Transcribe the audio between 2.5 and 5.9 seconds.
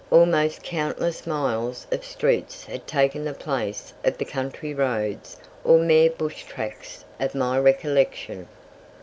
had taken the place of the country roads or